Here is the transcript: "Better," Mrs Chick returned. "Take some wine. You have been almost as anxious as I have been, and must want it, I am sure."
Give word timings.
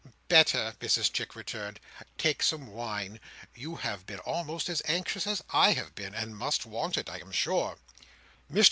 "Better," 0.29 0.73
Mrs 0.79 1.13
Chick 1.13 1.35
returned. 1.35 1.79
"Take 2.17 2.41
some 2.41 2.65
wine. 2.65 3.19
You 3.53 3.75
have 3.75 4.07
been 4.07 4.17
almost 4.21 4.67
as 4.67 4.81
anxious 4.85 5.27
as 5.27 5.43
I 5.51 5.73
have 5.73 5.93
been, 5.93 6.15
and 6.15 6.35
must 6.35 6.65
want 6.65 6.97
it, 6.97 7.07
I 7.07 7.19
am 7.19 7.31
sure." 7.31 7.77